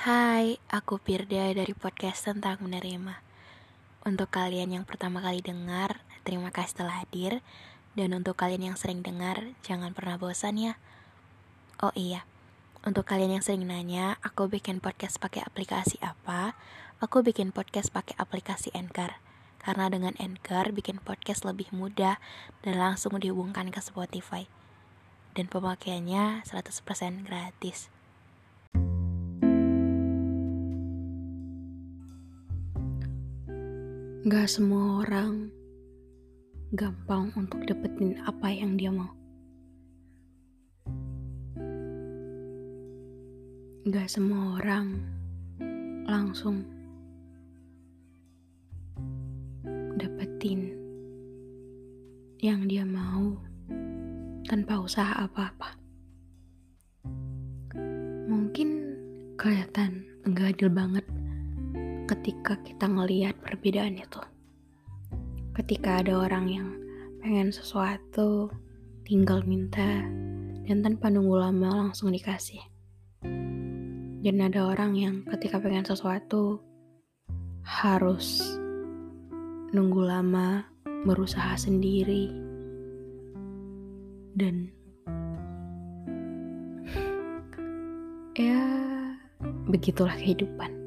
Hai, 0.00 0.56
aku 0.72 0.96
Pirda 0.96 1.52
dari 1.52 1.76
podcast 1.76 2.24
tentang 2.24 2.56
menerima. 2.64 3.20
Untuk 4.00 4.32
kalian 4.32 4.72
yang 4.72 4.88
pertama 4.88 5.20
kali 5.20 5.44
dengar, 5.44 6.00
terima 6.24 6.48
kasih 6.48 6.80
telah 6.80 7.04
hadir. 7.04 7.44
Dan 7.92 8.16
untuk 8.16 8.32
kalian 8.32 8.72
yang 8.72 8.76
sering 8.80 9.04
dengar, 9.04 9.52
jangan 9.60 9.92
pernah 9.92 10.16
bosan 10.16 10.56
ya. 10.56 10.80
Oh 11.84 11.92
iya, 11.92 12.24
untuk 12.80 13.04
kalian 13.04 13.36
yang 13.36 13.44
sering 13.44 13.68
nanya, 13.68 14.16
aku 14.24 14.48
bikin 14.48 14.80
podcast 14.80 15.20
pakai 15.20 15.44
aplikasi 15.44 16.00
apa? 16.00 16.56
Aku 17.04 17.20
bikin 17.20 17.52
podcast 17.52 17.92
pakai 17.92 18.16
aplikasi 18.16 18.72
Anchor. 18.72 19.20
Karena 19.60 19.92
dengan 19.92 20.16
Anchor 20.16 20.72
bikin 20.72 20.96
podcast 20.96 21.44
lebih 21.44 21.68
mudah 21.76 22.16
dan 22.64 22.80
langsung 22.80 23.20
dihubungkan 23.20 23.68
ke 23.68 23.84
Spotify. 23.84 24.48
Dan 25.36 25.52
pemakaiannya 25.52 26.48
100% 26.48 27.28
gratis. 27.28 27.99
Gak 34.20 34.52
semua 34.52 35.00
orang 35.00 35.48
gampang 36.76 37.32
untuk 37.40 37.64
dapetin 37.64 38.20
apa 38.28 38.52
yang 38.52 38.76
dia 38.76 38.92
mau. 38.92 39.16
Gak 43.88 44.12
semua 44.12 44.60
orang 44.60 45.00
langsung 46.04 46.68
dapetin 49.96 50.76
yang 52.44 52.68
dia 52.68 52.84
mau 52.84 53.40
tanpa 54.44 54.84
usaha 54.84 55.16
apa-apa. 55.16 55.80
Mungkin 58.28 58.68
kelihatan 59.40 60.04
gak 60.28 60.60
adil 60.60 60.68
banget 60.68 61.08
ketika 62.10 62.58
kita 62.66 62.90
ngelihat 62.90 63.38
perbedaan 63.38 63.94
itu. 63.94 64.18
Ketika 65.54 66.02
ada 66.02 66.26
orang 66.26 66.50
yang 66.50 66.68
pengen 67.22 67.54
sesuatu, 67.54 68.50
tinggal 69.06 69.46
minta, 69.46 70.02
dan 70.66 70.82
tanpa 70.82 71.06
nunggu 71.06 71.38
lama 71.38 71.86
langsung 71.86 72.10
dikasih. 72.10 72.58
Dan 74.20 74.36
ada 74.42 74.66
orang 74.66 74.98
yang 74.98 75.22
ketika 75.30 75.62
pengen 75.62 75.86
sesuatu, 75.86 76.58
harus 77.62 78.42
nunggu 79.70 80.02
lama, 80.02 80.66
berusaha 81.06 81.54
sendiri, 81.54 82.34
dan 84.34 84.66
ya 88.34 88.58
begitulah 89.70 90.16
kehidupan 90.18 90.79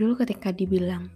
dulu 0.00 0.16
ketika 0.24 0.48
dibilang 0.50 1.12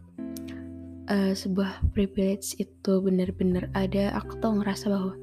uh, 1.09 1.33
sebuah 1.33 1.81
privilege 1.97 2.53
itu 2.61 2.93
benar-benar 3.01 3.73
ada 3.73 4.13
aku 4.21 4.37
tuh 4.39 4.61
ngerasa 4.61 4.93
bahwa 4.93 5.15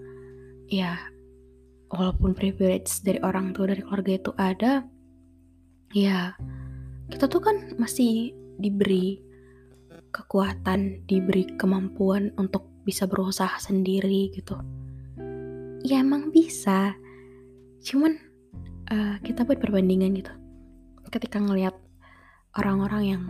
ya 0.65 0.97
walaupun 1.93 2.33
privilege 2.33 3.05
dari 3.05 3.21
orang 3.21 3.53
tua 3.53 3.69
dari 3.69 3.85
keluarga 3.85 4.11
itu 4.17 4.31
ada 4.41 4.71
ya 5.93 6.33
kita 7.13 7.29
tuh 7.29 7.43
kan 7.43 7.77
masih 7.77 8.33
diberi 8.57 9.21
kekuatan 10.11 11.05
diberi 11.07 11.47
kemampuan 11.55 12.35
untuk 12.35 12.67
bisa 12.83 13.05
berusaha 13.07 13.57
sendiri 13.61 14.33
gitu. 14.35 14.59
Ya 15.81 16.03
emang 16.03 16.29
bisa. 16.29 16.93
Cuman 17.81 18.19
uh, 18.91 19.15
kita 19.23 19.47
buat 19.47 19.57
perbandingan 19.57 20.13
gitu. 20.19 20.33
Ketika 21.09 21.41
ngelihat 21.41 21.73
orang-orang 22.59 23.03
yang 23.03 23.23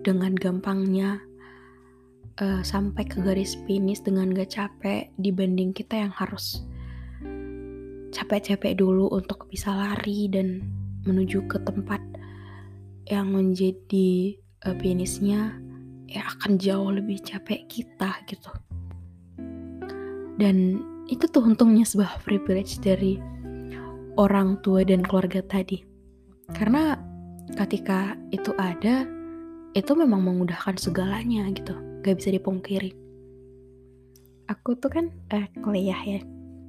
dengan 0.00 0.32
gampangnya 0.32 1.20
uh, 2.40 2.64
sampai 2.64 3.04
ke 3.04 3.20
garis 3.20 3.56
finish 3.68 4.00
dengan 4.00 4.32
gak 4.32 4.56
capek 4.56 5.12
dibanding 5.20 5.76
kita 5.76 6.08
yang 6.08 6.12
harus 6.12 6.64
capek-capek 8.10 8.80
dulu 8.80 9.06
untuk 9.12 9.46
bisa 9.52 9.70
lari 9.70 10.26
dan 10.32 10.64
menuju 11.06 11.46
ke 11.46 11.60
tempat 11.62 12.00
yang 13.08 13.32
menjadi 13.32 14.36
uh, 14.66 14.76
finishnya 14.80 15.56
ya 16.10 16.26
akan 16.36 16.58
jauh 16.58 16.90
lebih 16.90 17.22
capek 17.22 17.64
kita 17.70 18.10
gitu. 18.26 18.50
Dan 20.40 20.80
itu 21.06 21.28
tuh 21.28 21.44
untungnya 21.44 21.84
sebuah 21.84 22.24
privilege 22.24 22.80
dari 22.80 23.20
orang 24.16 24.58
tua 24.64 24.82
dan 24.82 25.04
keluarga 25.04 25.44
tadi. 25.44 25.84
Karena 26.50 26.98
ketika 27.58 28.14
itu 28.30 28.54
ada 28.58 29.06
itu 29.74 29.92
memang 29.94 30.22
memudahkan 30.26 30.78
segalanya 30.78 31.46
gitu. 31.54 31.74
Gak 32.02 32.18
bisa 32.18 32.34
dipungkiri. 32.34 32.90
Aku 34.50 34.74
tuh 34.74 34.90
kan 34.90 35.06
eh, 35.30 35.46
kuliah 35.62 36.00
ya. 36.02 36.20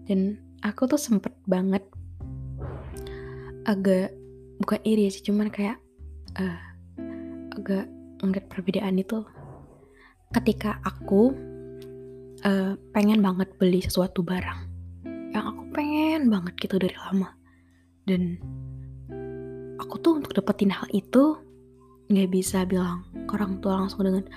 Dan 0.06 0.38
aku 0.62 0.86
tuh 0.86 1.02
sempet 1.02 1.34
banget 1.50 1.82
agak 3.66 4.14
bukan 4.62 4.82
iri 4.86 5.10
sih 5.10 5.22
cuman 5.26 5.50
kayak 5.50 5.78
uh, 6.38 6.62
agak 7.58 7.90
ngeliat 8.22 8.46
perbedaan 8.50 9.02
itu. 9.02 9.26
Ketika 10.32 10.80
aku 10.86 11.34
uh, 12.46 12.74
pengen 12.94 13.20
banget 13.26 13.50
beli 13.58 13.82
sesuatu 13.82 14.22
barang. 14.22 14.70
Yang 15.34 15.46
aku 15.48 15.64
pengen 15.74 16.30
banget 16.30 16.54
gitu 16.62 16.76
dari 16.78 16.96
lama. 16.96 17.34
Dan 18.06 18.38
aku 19.82 19.98
tuh 19.98 20.22
untuk 20.22 20.38
dapetin 20.38 20.70
hal 20.70 20.86
itu 20.94 21.42
nggak 22.14 22.30
bisa 22.30 22.62
bilang 22.70 23.02
ke 23.26 23.32
orang 23.34 23.58
tua 23.66 23.82
langsung 23.82 24.06
dengan 24.06 24.30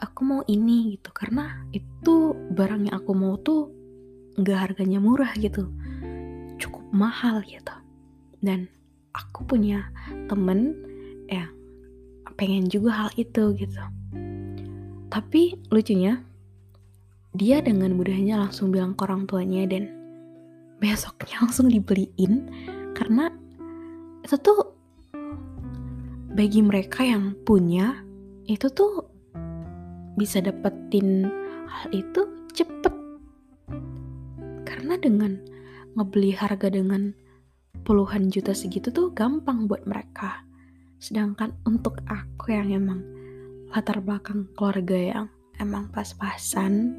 aku 0.00 0.20
mau 0.24 0.40
ini 0.48 0.96
gitu. 0.96 1.12
Karena 1.12 1.68
itu 1.76 2.32
barang 2.32 2.88
yang 2.88 2.96
aku 2.96 3.12
mau 3.12 3.36
tuh 3.36 3.68
nggak 4.40 4.58
harganya 4.72 4.98
murah 5.04 5.30
gitu. 5.36 5.68
Cukup 6.56 6.84
mahal 6.96 7.44
gitu. 7.44 7.76
Dan 8.40 8.64
aku 9.12 9.44
punya 9.44 9.92
temen 10.26 10.72
yang 11.28 11.52
pengen 12.40 12.66
juga 12.66 13.06
hal 13.06 13.10
itu 13.20 13.52
gitu. 13.54 13.82
Tapi 15.12 15.60
lucunya 15.70 16.24
dia 17.34 17.62
dengan 17.62 17.94
mudahnya 17.94 18.38
langsung 18.38 18.70
bilang 18.70 18.94
ke 18.94 19.06
orang 19.06 19.26
tuanya 19.26 19.66
dan 19.66 19.90
besoknya 20.82 21.38
langsung 21.44 21.70
dibeliin 21.70 22.50
karena 22.94 23.30
itu 24.24 24.40
tuh 24.40 24.72
bagi 26.32 26.64
mereka 26.64 27.04
yang 27.04 27.36
punya 27.44 28.00
itu 28.48 28.72
tuh 28.72 29.04
bisa 30.16 30.40
dapetin 30.40 31.28
hal 31.68 31.92
itu 31.92 32.24
cepet. 32.56 32.94
Karena 34.64 34.96
dengan 34.96 35.36
ngebeli 35.92 36.32
harga 36.32 36.72
dengan 36.72 37.12
puluhan 37.84 38.32
juta 38.32 38.56
segitu 38.56 38.88
tuh 38.88 39.12
gampang 39.12 39.68
buat 39.68 39.84
mereka. 39.84 40.40
Sedangkan 40.98 41.52
untuk 41.68 42.00
aku 42.08 42.56
yang 42.56 42.72
emang 42.72 43.04
latar 43.76 44.00
belakang 44.00 44.48
keluarga 44.56 44.96
yang 44.96 45.26
emang 45.60 45.92
pas-pasan 45.92 46.96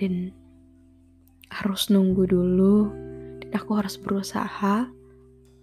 dan 0.00 0.32
harus 1.52 1.92
nunggu 1.92 2.24
dulu 2.24 2.88
dan 3.44 3.50
aku 3.52 3.70
harus 3.76 4.00
berusaha 4.00 4.88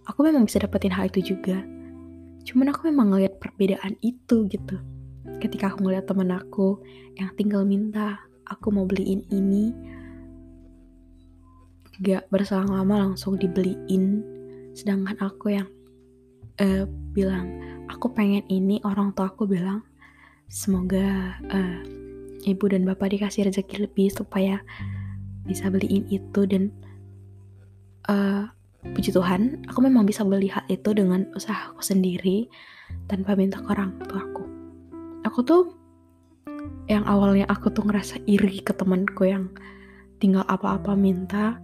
aku 0.05 0.19
memang 0.25 0.45
bisa 0.45 0.61
dapetin 0.61 0.93
hal 0.93 1.09
itu 1.09 1.35
juga. 1.35 1.61
Cuman 2.45 2.69
aku 2.69 2.89
memang 2.93 3.13
ngeliat 3.13 3.41
perbedaan 3.41 3.97
itu 4.05 4.45
gitu. 4.49 4.77
Ketika 5.41 5.73
aku 5.73 5.85
ngeliat 5.85 6.05
temen 6.05 6.29
aku 6.29 6.79
yang 7.17 7.33
tinggal 7.35 7.66
minta 7.66 8.21
aku 8.45 8.69
mau 8.69 8.85
beliin 8.85 9.25
ini 9.33 9.73
gak 12.05 12.29
berselang 12.29 12.69
lama 12.69 13.09
langsung 13.11 13.35
dibeliin. 13.39 14.21
Sedangkan 14.77 15.17
aku 15.17 15.55
yang 15.55 15.67
uh, 16.61 16.85
bilang 17.16 17.49
aku 17.90 18.11
pengen 18.13 18.43
ini 18.52 18.84
orang 18.84 19.16
tua 19.16 19.31
aku 19.31 19.47
bilang 19.47 19.81
semoga 20.52 21.40
uh, 21.49 21.79
ibu 22.46 22.66
dan 22.69 22.85
bapak 22.85 23.17
dikasih 23.17 23.49
rezeki 23.49 23.90
lebih 23.90 24.13
supaya 24.13 24.61
bisa 25.46 25.69
beliin 25.69 26.05
itu 26.09 26.41
dan 26.46 26.69
uh, 28.09 28.49
puji 28.93 29.09
Tuhan, 29.16 29.66
aku 29.66 29.79
memang 29.82 30.05
bisa 30.05 30.22
beli 30.22 30.52
hal 30.52 30.61
itu 30.70 30.93
dengan 30.93 31.26
usaha 31.34 31.73
aku 31.73 31.82
sendiri 31.82 32.46
tanpa 33.09 33.34
minta 33.34 33.64
ke 33.64 33.70
orang 33.73 33.97
tua 34.05 34.22
aku. 34.22 34.43
Aku 35.26 35.40
tuh 35.41 35.64
yang 36.85 37.02
awalnya 37.09 37.49
aku 37.49 37.73
tuh 37.73 37.82
ngerasa 37.87 38.22
iri 38.29 38.61
ke 38.61 38.76
temanku 38.78 39.26
yang 39.26 39.49
tinggal 40.22 40.46
apa-apa 40.46 40.93
minta 40.93 41.58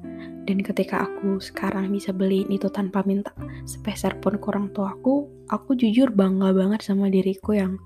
dan 0.49 0.57
ketika 0.65 1.05
aku 1.05 1.37
sekarang 1.37 1.93
bisa 1.93 2.09
beliin 2.09 2.49
itu 2.49 2.65
tanpa 2.73 3.05
minta 3.05 3.29
sepeser 3.69 4.17
pun 4.17 4.41
ke 4.41 4.45
orang 4.49 4.73
tua 4.73 4.97
aku, 4.97 5.29
aku 5.53 5.77
jujur 5.77 6.09
bangga 6.09 6.49
banget 6.51 6.81
sama 6.81 7.07
diriku 7.13 7.53
yang 7.53 7.77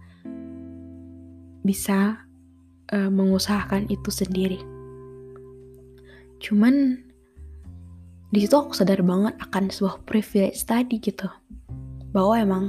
bisa 1.67 2.23
uh, 2.95 3.11
mengusahakan 3.11 3.91
itu 3.91 4.07
sendiri. 4.07 4.61
Cuman 6.39 7.03
di 8.33 8.39
situ 8.41 8.55
aku 8.57 8.73
sadar 8.73 9.05
banget 9.05 9.37
akan 9.41 9.69
sebuah 9.69 10.01
privilege 10.07 10.61
tadi 10.65 10.97
gitu 10.97 11.29
bahwa 12.15 12.39
emang 12.39 12.65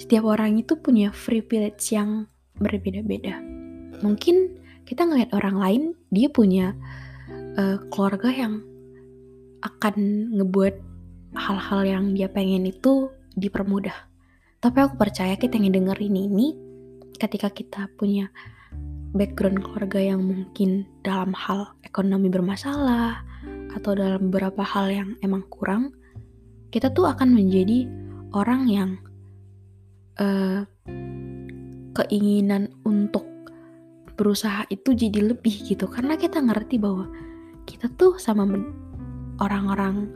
setiap 0.00 0.24
orang 0.24 0.56
itu 0.56 0.74
punya 0.80 1.12
privilege 1.12 1.92
yang 1.92 2.24
berbeda-beda. 2.56 3.36
Mungkin 4.00 4.56
kita 4.88 5.04
ngeliat 5.04 5.30
orang 5.36 5.56
lain 5.60 5.82
dia 6.08 6.32
punya 6.32 6.72
uh, 7.60 7.76
keluarga 7.92 8.32
yang 8.32 8.64
akan 9.60 10.30
ngebuat 10.36 10.74
hal-hal 11.36 11.80
yang 11.84 12.04
dia 12.16 12.32
pengen 12.32 12.64
itu 12.64 13.12
dipermudah. 13.36 14.08
Tapi 14.64 14.78
aku 14.80 14.96
percaya 14.96 15.36
kita 15.36 15.60
yang 15.60 15.76
dengerin 15.76 16.16
ini 16.16 16.56
ketika 17.20 17.52
kita 17.52 17.92
punya 18.00 18.32
background 19.12 19.64
keluarga 19.64 20.00
yang 20.00 20.24
mungkin 20.24 20.84
dalam 21.04 21.32
hal 21.36 21.72
ekonomi 21.84 22.28
bermasalah 22.28 23.24
atau 23.76 23.92
dalam 23.92 24.32
beberapa 24.32 24.64
hal 24.64 24.88
yang 24.88 25.08
emang 25.20 25.44
kurang, 25.52 25.92
kita 26.72 26.90
tuh 26.92 27.08
akan 27.08 27.36
menjadi 27.36 27.84
orang 28.32 28.62
yang 28.68 28.90
uh, 30.20 30.64
keinginan 31.96 32.72
untuk 32.84 33.24
berusaha 34.16 34.64
itu 34.72 34.96
jadi 34.96 35.32
lebih 35.32 35.52
gitu. 35.64 35.88
Karena 35.88 36.16
kita 36.16 36.40
ngerti 36.40 36.80
bahwa 36.80 37.08
kita 37.68 37.92
tuh 37.96 38.16
sama 38.16 38.48
orang-orang 39.40 40.08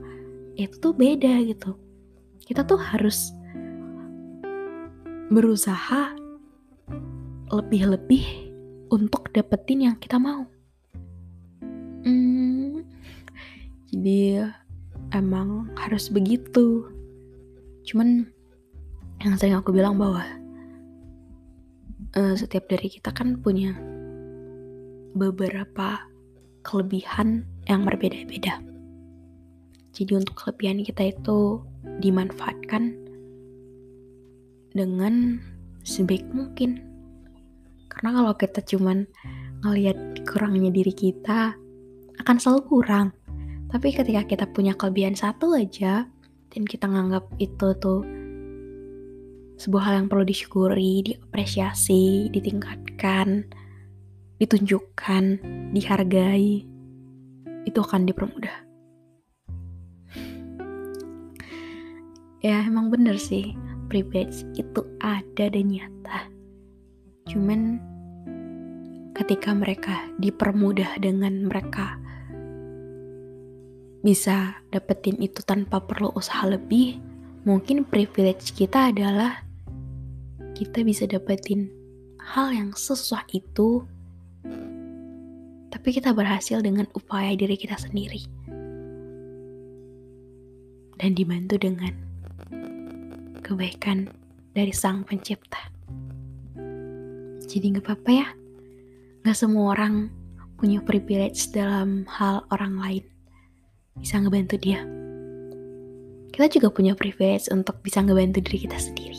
itu 0.56 0.76
tuh 0.80 0.92
beda 0.96 1.40
gitu. 1.44 1.76
Kita 2.40 2.64
tuh 2.64 2.80
harus 2.80 3.32
berusaha 5.30 6.16
lebih-lebih 7.50 8.50
untuk 8.90 9.30
dapetin 9.30 9.90
yang 9.90 9.96
kita 9.96 10.18
mau. 10.18 10.44
Hmm, 12.02 12.59
jadi 13.90 14.50
emang 15.14 15.70
harus 15.78 16.08
begitu 16.10 16.86
cuman 17.86 18.26
yang 19.20 19.36
sering 19.36 19.58
aku 19.58 19.74
bilang 19.74 19.98
bahwa 20.00 20.24
uh, 22.16 22.34
setiap 22.38 22.70
dari 22.70 22.88
kita 22.88 23.12
kan 23.12 23.36
punya 23.42 23.76
beberapa 25.12 26.06
kelebihan 26.62 27.44
yang 27.66 27.82
berbeda-beda 27.82 28.62
jadi 29.90 30.16
untuk 30.16 30.38
kelebihan 30.38 30.86
kita 30.86 31.10
itu 31.10 31.60
dimanfaatkan 31.98 32.94
dengan 34.70 35.42
sebaik 35.82 36.26
mungkin. 36.30 36.78
Karena 37.90 38.22
kalau 38.22 38.32
kita 38.38 38.60
cuman 38.62 39.04
ngelihat 39.66 40.22
kurangnya 40.24 40.70
diri 40.70 40.94
kita, 40.94 41.58
akan 42.22 42.36
selalu 42.38 42.60
kurang. 42.70 43.06
Tapi 43.70 43.88
ketika 43.94 44.22
kita 44.26 44.44
punya 44.50 44.74
kelebihan 44.74 45.14
satu 45.14 45.54
aja, 45.54 46.06
dan 46.50 46.62
kita 46.66 46.90
nganggap 46.90 47.30
itu 47.38 47.68
tuh 47.78 48.02
sebuah 49.62 49.82
hal 49.86 49.94
yang 50.02 50.08
perlu 50.10 50.26
disyukuri, 50.26 51.06
diapresiasi, 51.06 52.26
ditingkatkan, 52.34 53.46
ditunjukkan, 54.42 55.24
dihargai, 55.70 56.66
itu 57.62 57.78
akan 57.78 58.02
dipermudah. 58.10 58.70
ya 62.40 62.64
emang 62.64 62.88
bener 62.88 63.20
sih 63.20 63.52
privilege 63.92 64.48
itu 64.56 64.80
ada 65.04 65.52
dan 65.52 65.66
nyata 65.68 66.18
cuman 67.28 67.76
ketika 69.12 69.52
mereka 69.52 70.08
dipermudah 70.16 70.96
dengan 71.04 71.44
mereka 71.44 71.99
bisa 74.00 74.56
dapetin 74.72 75.20
itu 75.20 75.44
tanpa 75.44 75.80
perlu 75.80 76.12
usaha 76.16 76.48
lebih 76.48 76.96
mungkin 77.44 77.84
privilege 77.84 78.56
kita 78.56 78.92
adalah 78.92 79.44
kita 80.56 80.80
bisa 80.84 81.04
dapetin 81.04 81.68
hal 82.20 82.52
yang 82.52 82.72
sesusah 82.72 83.24
itu 83.32 83.84
tapi 85.70 85.88
kita 85.96 86.12
berhasil 86.12 86.60
dengan 86.60 86.88
upaya 86.96 87.32
diri 87.36 87.56
kita 87.56 87.76
sendiri 87.76 88.24
dan 91.00 91.16
dibantu 91.16 91.56
dengan 91.56 91.96
kebaikan 93.40 94.06
dari 94.52 94.70
sang 94.70 95.02
pencipta. 95.02 95.58
Jadi 97.50 97.74
gak 97.74 97.82
apa-apa 97.88 98.10
ya, 98.12 98.28
gak 99.26 99.34
semua 99.34 99.74
orang 99.74 100.12
punya 100.60 100.84
privilege 100.84 101.50
dalam 101.50 102.04
hal 102.06 102.44
orang 102.52 102.76
lain. 102.78 103.04
Bisa 103.98 104.22
ngebantu 104.22 104.54
dia. 104.60 104.86
Kita 106.30 106.46
juga 106.46 106.70
punya 106.70 106.94
privilege 106.94 107.50
untuk 107.50 107.82
bisa 107.82 107.98
ngebantu 108.04 108.38
diri 108.46 108.70
kita 108.70 108.78
sendiri. 108.78 109.18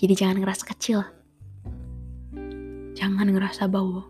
Jadi 0.00 0.12
jangan 0.16 0.40
ngerasa 0.40 0.64
kecil. 0.72 1.04
Jangan 2.96 3.28
ngerasa 3.28 3.68
bahwa 3.68 4.08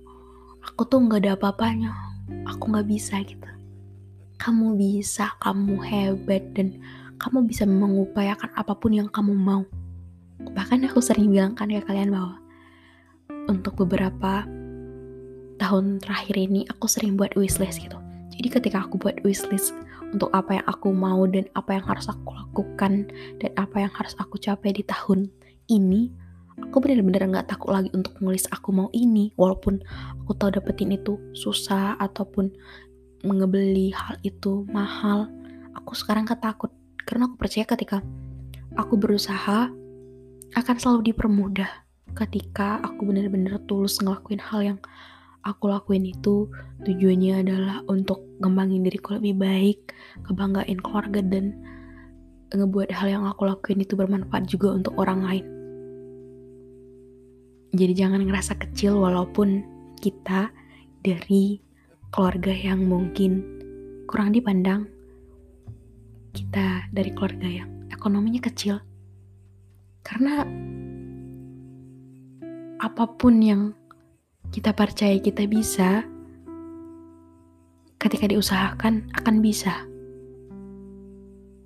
aku 0.63 0.87
tuh 0.87 1.03
gak 1.11 1.27
ada 1.27 1.35
apa-apanya. 1.35 1.91
Aku 2.47 2.71
gak 2.71 2.87
bisa 2.87 3.19
gitu. 3.27 3.49
Kamu 4.39 4.79
bisa, 4.79 5.35
kamu 5.43 5.79
hebat 5.83 6.43
dan 6.55 6.79
kamu 7.23 7.47
bisa 7.47 7.63
mengupayakan 7.63 8.51
apa 8.59 8.75
pun 8.75 8.95
yang 8.95 9.07
kamu 9.11 9.35
mau. 9.35 9.63
Bahkan 10.43 10.83
aku 10.91 10.99
sering 10.99 11.31
bilang 11.31 11.55
kan 11.55 11.71
ke 11.71 11.79
kalian 11.87 12.11
bahwa 12.11 12.43
untuk 13.47 13.79
beberapa 13.87 14.43
tahun 15.63 16.03
terakhir 16.03 16.35
ini 16.35 16.67
aku 16.67 16.91
sering 16.91 17.15
buat 17.15 17.39
wishlist 17.39 17.79
gitu. 17.79 18.02
Jadi 18.33 18.49
ketika 18.49 18.85
aku 18.85 18.97
buat 18.97 19.21
wishlist 19.23 19.77
untuk 20.13 20.33
apa 20.33 20.61
yang 20.61 20.67
aku 20.69 20.89
mau 20.93 21.25
dan 21.29 21.49
apa 21.57 21.77
yang 21.77 21.85
harus 21.85 22.09
aku 22.09 22.33
lakukan 22.33 23.09
dan 23.41 23.51
apa 23.57 23.77
yang 23.85 23.93
harus 23.93 24.17
aku 24.17 24.41
capai 24.41 24.73
di 24.73 24.85
tahun 24.85 25.29
ini, 25.69 26.13
aku 26.61 26.81
benar-benar 26.81 27.29
nggak 27.29 27.49
takut 27.53 27.73
lagi 27.73 27.89
untuk 27.93 28.17
nulis 28.21 28.49
aku 28.49 28.73
mau 28.73 28.89
ini, 28.97 29.33
walaupun 29.37 29.81
aku 30.25 30.33
tahu 30.37 30.53
dapetin 30.53 30.93
itu 30.97 31.17
susah 31.37 31.97
ataupun 32.01 32.53
mengebeli 33.23 33.93
hal 33.95 34.19
itu 34.25 34.65
mahal. 34.73 35.29
Aku 35.79 35.97
sekarang 35.97 36.29
ketakut 36.29 36.73
karena 37.05 37.29
aku 37.29 37.37
percaya 37.41 37.65
ketika 37.65 38.05
aku 38.77 38.97
berusaha 38.97 39.73
akan 40.53 40.77
selalu 40.77 41.13
dipermudah 41.13 41.83
ketika 42.13 42.77
aku 42.85 43.09
benar-benar 43.09 43.57
tulus 43.65 43.97
ngelakuin 44.01 44.41
hal 44.41 44.61
yang 44.61 44.79
aku 45.43 45.71
lakuin 45.71 46.07
itu 46.07 46.47
tujuannya 46.87 47.43
adalah 47.47 47.77
untuk 47.91 48.23
ngembangin 48.39 48.87
diriku 48.87 49.19
lebih 49.19 49.39
baik, 49.39 49.79
kebanggain 50.27 50.79
keluarga 50.79 51.21
dan 51.23 51.55
ngebuat 52.53 52.93
hal 52.93 53.09
yang 53.09 53.25
aku 53.27 53.49
lakuin 53.49 53.83
itu 53.83 53.99
bermanfaat 53.99 54.45
juga 54.47 54.75
untuk 54.77 54.95
orang 54.99 55.21
lain. 55.25 55.47
Jadi 57.73 57.93
jangan 57.97 58.21
ngerasa 58.29 58.61
kecil 58.61 59.01
walaupun 59.01 59.65
kita 60.05 60.53
dari 61.01 61.57
keluarga 62.13 62.53
yang 62.53 62.85
mungkin 62.85 63.41
kurang 64.05 64.37
dipandang 64.37 64.85
kita 66.37 66.85
dari 66.93 67.11
keluarga 67.17 67.49
yang 67.49 67.69
ekonominya 67.89 68.45
kecil. 68.45 68.77
Karena 70.05 70.45
apa 72.83 73.05
pun 73.17 73.41
yang 73.41 73.73
kita 74.53 74.77
percaya 74.77 75.17
kita 75.17 75.49
bisa, 75.49 76.05
ketika 77.97 78.29
diusahakan 78.29 79.09
akan 79.17 79.41
bisa. 79.41 79.89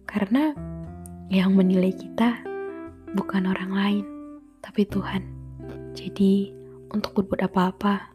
Karena 0.07 0.55
yang 1.27 1.59
menilai 1.59 1.91
kita 1.91 2.47
bukan 3.19 3.51
orang 3.51 3.73
lain, 3.75 4.05
tapi 4.63 4.87
Tuhan. 4.87 5.27
Jadi, 5.99 6.55
untuk 6.95 7.19
berbuat 7.19 7.51
apa-apa, 7.51 8.15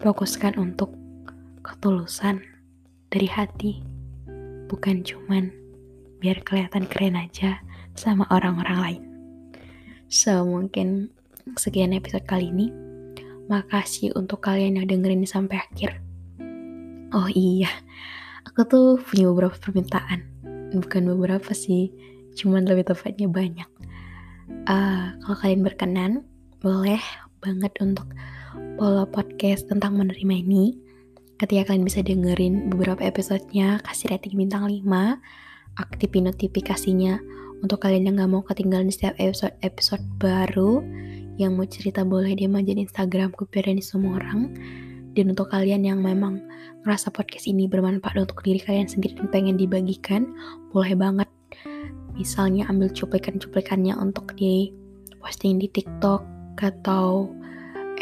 fokuskan 0.00 0.56
untuk 0.56 0.96
ketulusan 1.60 2.40
dari 3.12 3.28
hati 3.28 3.84
bukan 4.72 5.04
cuman 5.04 5.52
biar 6.18 6.40
kelihatan 6.40 6.88
keren 6.88 7.20
aja 7.20 7.60
sama 7.92 8.24
orang-orang 8.32 8.78
lain. 8.80 9.02
So, 10.08 10.48
mungkin 10.48 11.12
sekian 11.60 11.92
episode 11.92 12.24
kali 12.24 12.48
ini. 12.48 12.83
Makasih 13.50 14.16
untuk 14.16 14.44
kalian 14.44 14.80
yang 14.80 14.86
dengerin 14.88 15.26
sampai 15.28 15.60
akhir. 15.60 16.00
Oh 17.14 17.30
iya, 17.30 17.70
aku 18.48 18.66
tuh 18.66 18.86
punya 18.98 19.30
beberapa 19.30 19.54
permintaan. 19.58 20.20
Bukan 20.74 21.02
beberapa 21.14 21.52
sih, 21.54 21.94
cuman 22.34 22.66
lebih 22.66 22.90
tepatnya 22.90 23.30
banyak. 23.30 23.70
Uh, 24.66 25.14
kalau 25.22 25.36
kalian 25.38 25.62
berkenan, 25.62 26.12
boleh 26.58 27.00
banget 27.44 27.70
untuk 27.78 28.08
follow 28.80 29.06
podcast 29.06 29.68
tentang 29.68 30.00
menerima 30.00 30.34
ini 30.34 30.84
Ketika 31.34 31.74
kalian 31.74 31.82
bisa 31.82 31.98
dengerin 31.98 32.70
beberapa 32.70 33.02
episodenya, 33.02 33.82
kasih 33.82 34.14
rating 34.14 34.38
bintang 34.38 34.70
5, 34.70 34.86
aktifin 35.74 36.30
notifikasinya 36.30 37.18
untuk 37.58 37.82
kalian 37.82 38.06
yang 38.06 38.22
gak 38.22 38.30
mau 38.30 38.46
ketinggalan 38.46 38.86
setiap 38.94 39.18
episode-episode 39.18 40.04
baru 40.22 40.78
yang 41.40 41.58
mau 41.58 41.66
cerita 41.66 42.06
boleh 42.06 42.34
DM 42.38 42.54
aja 42.54 42.72
di 42.74 42.82
Instagram 42.86 43.34
Kupiran 43.34 43.80
semua 43.82 44.22
orang. 44.22 44.54
Dan 45.14 45.30
untuk 45.30 45.54
kalian 45.54 45.86
yang 45.86 46.02
memang 46.02 46.42
ngerasa 46.82 47.14
podcast 47.14 47.46
ini 47.46 47.70
bermanfaat 47.70 48.18
untuk 48.18 48.42
diri 48.42 48.58
kalian 48.58 48.90
sendiri 48.90 49.14
dan 49.14 49.30
pengen 49.30 49.56
dibagikan 49.58 50.30
boleh 50.74 50.98
banget. 50.98 51.30
Misalnya 52.18 52.66
ambil 52.70 52.90
cuplikan-cuplikannya 52.90 53.94
untuk 53.98 54.34
di 54.34 54.74
posting 55.22 55.62
di 55.62 55.70
TikTok 55.70 56.26
atau 56.58 57.30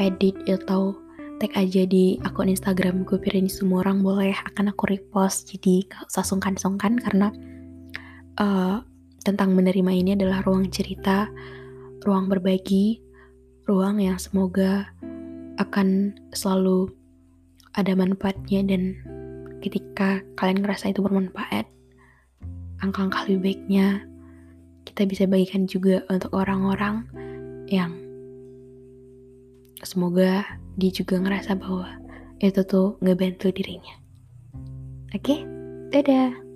edit 0.00 0.36
atau 0.48 0.96
tag 1.40 1.52
aja 1.56 1.84
di 1.84 2.16
akun 2.24 2.48
Instagram 2.48 3.04
gue 3.04 3.20
semua 3.48 3.84
orang 3.84 4.00
boleh. 4.00 4.32
Akan 4.48 4.72
aku 4.72 4.88
repost. 4.88 5.52
Jadi 5.52 5.84
gak 5.88 6.08
usah 6.08 6.24
sungkan-sungkan 6.24 6.96
karena 6.96 7.28
uh, 8.40 8.80
tentang 9.20 9.52
menerima 9.52 9.92
ini 9.92 10.10
adalah 10.16 10.40
ruang 10.42 10.72
cerita 10.72 11.28
ruang 12.02 12.26
berbagi 12.26 12.98
ruang 13.72 13.96
yang 14.04 14.20
semoga 14.20 14.92
akan 15.56 16.12
selalu 16.36 16.92
ada 17.72 17.96
manfaatnya 17.96 18.60
dan 18.68 18.92
ketika 19.64 20.20
kalian 20.36 20.60
ngerasa 20.60 20.92
itu 20.92 21.00
bermanfaat 21.00 21.64
angka-angka 22.84 23.24
lebih 23.24 23.40
baiknya 23.40 24.04
kita 24.84 25.08
bisa 25.08 25.24
bagikan 25.24 25.64
juga 25.64 26.04
untuk 26.12 26.36
orang-orang 26.36 27.08
yang 27.72 27.96
semoga 29.80 30.44
dia 30.76 30.92
juga 30.92 31.16
ngerasa 31.16 31.56
bahwa 31.56 31.88
itu 32.42 32.60
tuh 32.66 32.98
ngebantu 33.00 33.54
dirinya. 33.54 33.94
Oke, 35.14 35.22
okay? 35.22 35.40
dadah. 35.94 36.51